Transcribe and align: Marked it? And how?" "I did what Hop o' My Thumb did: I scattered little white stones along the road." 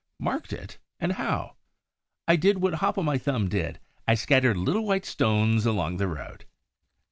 Marked 0.19 0.51
it? 0.51 0.79
And 0.99 1.11
how?" 1.11 1.57
"I 2.27 2.35
did 2.35 2.57
what 2.59 2.73
Hop 2.73 2.97
o' 2.97 3.03
My 3.03 3.19
Thumb 3.19 3.47
did: 3.49 3.79
I 4.07 4.15
scattered 4.15 4.57
little 4.57 4.83
white 4.83 5.05
stones 5.05 5.63
along 5.67 5.97
the 5.97 6.07
road." 6.07 6.45